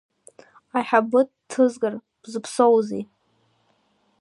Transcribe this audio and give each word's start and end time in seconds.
Аиҳабы 0.77 1.19
дҭызгар 1.27 1.93
бзыԥсоузеи? 2.21 3.03